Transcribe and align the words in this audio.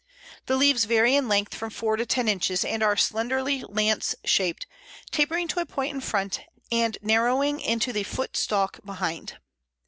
The 0.47 0.57
leaves 0.57 0.85
vary 0.85 1.13
in 1.15 1.27
length 1.27 1.53
from 1.53 1.69
four 1.69 1.95
to 1.95 2.07
ten 2.07 2.27
inches, 2.27 2.65
and 2.65 2.81
are 2.81 2.97
slenderly 2.97 3.63
lance 3.69 4.15
shaped, 4.25 4.65
tapering 5.11 5.47
to 5.49 5.59
a 5.59 5.65
point 5.67 5.93
in 5.93 6.01
front, 6.01 6.41
and 6.71 6.97
narrowing 7.03 7.59
into 7.59 7.93
the 7.93 8.01
foot 8.01 8.35
stalk 8.35 8.79
behind. 8.83 9.37